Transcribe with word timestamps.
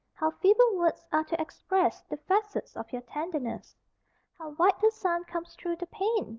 How 0.15 0.31
feeble 0.31 0.77
words 0.77 1.05
are 1.11 1.23
to 1.25 1.39
express 1.39 2.01
The 2.01 2.17
facets 2.17 2.75
of 2.75 2.91
your 2.91 3.03
tenderness. 3.03 3.75
How 4.39 4.53
white 4.53 4.81
the 4.81 4.89
sun 4.89 5.25
comes 5.25 5.53
through 5.53 5.75
the 5.75 5.85
pane! 5.85 6.29